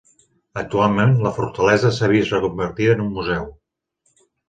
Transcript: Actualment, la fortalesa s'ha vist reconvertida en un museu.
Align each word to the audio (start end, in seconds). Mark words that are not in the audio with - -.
Actualment, 0.61 1.13
la 1.27 1.33
fortalesa 1.37 1.93
s'ha 1.99 2.11
vist 2.17 2.35
reconvertida 2.37 2.99
en 2.99 3.09
un 3.09 3.17
museu. 3.21 3.51